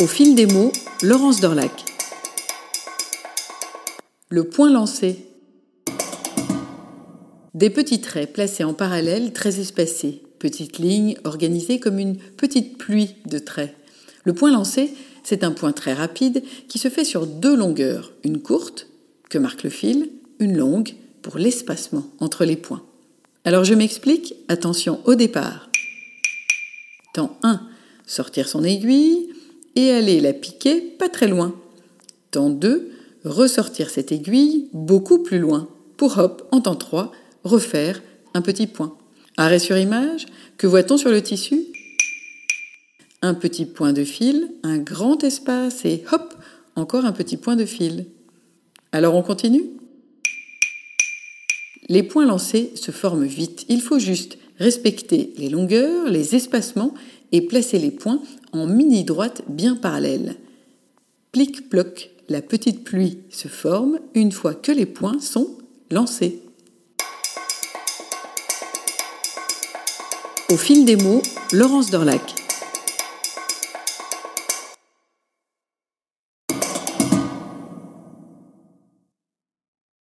Au 0.00 0.06
fil 0.06 0.36
des 0.36 0.46
mots, 0.46 0.70
Laurence 1.02 1.40
Dorlac. 1.40 1.84
Le 4.28 4.44
point 4.44 4.70
lancé. 4.70 5.26
Des 7.52 7.68
petits 7.68 8.00
traits 8.00 8.32
placés 8.32 8.62
en 8.62 8.74
parallèle 8.74 9.32
très 9.32 9.58
espacés, 9.58 10.22
petites 10.38 10.78
lignes 10.78 11.16
organisées 11.24 11.80
comme 11.80 11.98
une 11.98 12.16
petite 12.16 12.78
pluie 12.78 13.16
de 13.26 13.40
traits. 13.40 13.74
Le 14.22 14.34
point 14.34 14.52
lancé, 14.52 14.94
c'est 15.24 15.42
un 15.42 15.50
point 15.50 15.72
très 15.72 15.94
rapide 15.94 16.44
qui 16.68 16.78
se 16.78 16.90
fait 16.90 17.04
sur 17.04 17.26
deux 17.26 17.56
longueurs, 17.56 18.12
une 18.22 18.40
courte, 18.40 18.86
que 19.28 19.38
marque 19.38 19.64
le 19.64 19.70
fil, 19.70 20.10
une 20.38 20.56
longue, 20.56 20.94
pour 21.22 21.38
l'espacement 21.38 22.06
entre 22.20 22.44
les 22.44 22.56
points. 22.56 22.84
Alors 23.44 23.64
je 23.64 23.74
m'explique, 23.74 24.36
attention 24.46 25.00
au 25.06 25.16
départ. 25.16 25.68
Temps 27.14 27.36
1, 27.42 27.66
sortir 28.06 28.48
son 28.48 28.62
aiguille, 28.62 29.30
et 29.76 29.90
aller 29.90 30.20
la 30.20 30.32
piquer 30.32 30.80
pas 30.80 31.08
très 31.08 31.28
loin. 31.28 31.54
Temps 32.30 32.50
2, 32.50 32.90
ressortir 33.24 33.90
cette 33.90 34.12
aiguille 34.12 34.68
beaucoup 34.72 35.22
plus 35.22 35.38
loin 35.38 35.68
pour 35.96 36.18
hop, 36.18 36.48
en 36.52 36.60
temps 36.60 36.76
3, 36.76 37.12
refaire 37.44 38.02
un 38.34 38.42
petit 38.42 38.66
point. 38.66 38.96
Arrêt 39.36 39.58
sur 39.58 39.78
image, 39.78 40.26
que 40.56 40.66
voit-on 40.66 40.96
sur 40.96 41.10
le 41.10 41.22
tissu? 41.22 41.66
Un 43.22 43.34
petit 43.34 43.66
point 43.66 43.92
de 43.92 44.04
fil, 44.04 44.50
un 44.62 44.78
grand 44.78 45.22
espace 45.24 45.84
et 45.84 46.04
hop, 46.12 46.34
encore 46.76 47.04
un 47.04 47.12
petit 47.12 47.36
point 47.36 47.56
de 47.56 47.64
fil. 47.64 48.06
Alors 48.92 49.14
on 49.14 49.22
continue? 49.22 49.77
Les 51.88 52.02
points 52.02 52.26
lancés 52.26 52.72
se 52.74 52.90
forment 52.90 53.24
vite. 53.24 53.64
Il 53.68 53.80
faut 53.80 53.98
juste 53.98 54.38
respecter 54.58 55.32
les 55.38 55.48
longueurs, 55.48 56.10
les 56.10 56.34
espacements 56.34 56.92
et 57.32 57.40
placer 57.40 57.78
les 57.78 57.90
points 57.90 58.20
en 58.52 58.66
mini 58.66 59.04
droite 59.04 59.42
bien 59.48 59.74
parallèles. 59.74 60.36
Plic-ploc, 61.32 62.10
la 62.28 62.42
petite 62.42 62.84
pluie 62.84 63.18
se 63.30 63.48
forme 63.48 64.00
une 64.14 64.32
fois 64.32 64.54
que 64.54 64.72
les 64.72 64.86
points 64.86 65.20
sont 65.20 65.48
lancés. 65.90 66.42
Au 70.50 70.56
fil 70.56 70.84
des 70.84 70.96
mots, 70.96 71.22
Laurence 71.52 71.90
Dorlac. 71.90 72.47